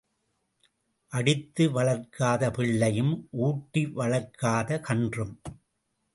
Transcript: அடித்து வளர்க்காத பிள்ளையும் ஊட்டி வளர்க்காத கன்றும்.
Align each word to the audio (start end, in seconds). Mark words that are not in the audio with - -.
அடித்து 1.13 1.63
வளர்க்காத 1.71 2.49
பிள்ளையும் 2.51 3.13
ஊட்டி 3.41 3.85
வளர்க்காத 3.85 4.79
கன்றும். 4.81 5.35